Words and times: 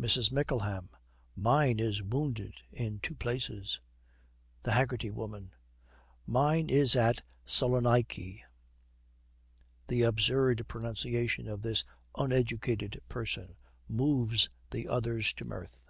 MRS. 0.00 0.32
MICKLEHAM. 0.32 0.88
'Mine 1.34 1.78
is 1.80 2.02
wounded 2.02 2.54
in 2.72 2.98
two 2.98 3.14
places.' 3.14 3.82
THE 4.62 4.72
HAGGERTY 4.72 5.10
WOMAN. 5.10 5.52
'Mine 6.26 6.70
is 6.70 6.96
at 6.96 7.22
Salonaiky.' 7.44 8.40
The 9.88 10.00
absurd 10.00 10.66
pronunciation 10.66 11.46
of 11.46 11.60
this 11.60 11.84
uneducated 12.16 13.02
person 13.10 13.54
moves 13.86 14.48
the 14.70 14.88
others 14.88 15.34
to 15.34 15.44
mirth. 15.44 15.86